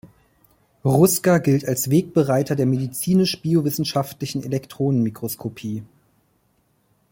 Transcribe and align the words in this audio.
Ruska 0.83 1.37
gilt 1.37 1.63
als 1.67 1.91
Wegbereiter 1.91 2.55
der 2.55 2.65
medizinisch-biowissenschaftlichen 2.65 4.41
Elektronenmikroskopie. 4.43 5.83